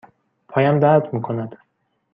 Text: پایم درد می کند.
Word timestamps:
پایم 0.47 0.79
درد 0.79 1.13
می 1.13 1.21
کند. 1.21 1.57